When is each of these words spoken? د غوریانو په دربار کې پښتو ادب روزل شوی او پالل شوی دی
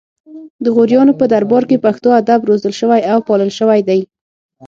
د 0.63 0.65
غوریانو 0.75 1.13
په 1.19 1.25
دربار 1.33 1.63
کې 1.69 1.83
پښتو 1.85 2.09
ادب 2.21 2.39
روزل 2.49 2.73
شوی 2.79 3.01
او 3.13 3.19
پالل 3.27 3.51
شوی 3.59 3.79
دی 3.89 4.01